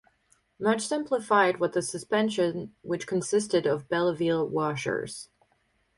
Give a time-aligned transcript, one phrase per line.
[0.59, 5.29] Much simplified was the suspension which consisted of Belleville washers.